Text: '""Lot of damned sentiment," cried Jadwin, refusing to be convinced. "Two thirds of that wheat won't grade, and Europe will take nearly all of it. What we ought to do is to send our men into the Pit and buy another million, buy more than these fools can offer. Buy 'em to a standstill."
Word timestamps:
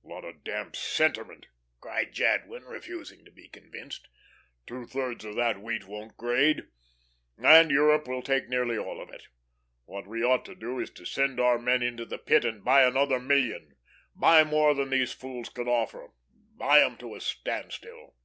'""Lot 0.02 0.24
of 0.24 0.42
damned 0.42 0.74
sentiment," 0.74 1.46
cried 1.80 2.12
Jadwin, 2.12 2.64
refusing 2.64 3.24
to 3.24 3.30
be 3.30 3.46
convinced. 3.48 4.08
"Two 4.66 4.84
thirds 4.84 5.24
of 5.24 5.36
that 5.36 5.62
wheat 5.62 5.86
won't 5.86 6.16
grade, 6.16 6.62
and 7.38 7.70
Europe 7.70 8.08
will 8.08 8.20
take 8.24 8.48
nearly 8.48 8.76
all 8.76 9.00
of 9.00 9.10
it. 9.10 9.28
What 9.84 10.08
we 10.08 10.24
ought 10.24 10.44
to 10.46 10.56
do 10.56 10.80
is 10.80 10.90
to 10.90 11.04
send 11.04 11.38
our 11.38 11.56
men 11.60 11.84
into 11.84 12.04
the 12.04 12.18
Pit 12.18 12.44
and 12.44 12.64
buy 12.64 12.82
another 12.82 13.20
million, 13.20 13.76
buy 14.12 14.42
more 14.42 14.74
than 14.74 14.90
these 14.90 15.12
fools 15.12 15.48
can 15.50 15.68
offer. 15.68 16.08
Buy 16.52 16.82
'em 16.84 16.96
to 16.96 17.14
a 17.14 17.20
standstill." 17.20 18.16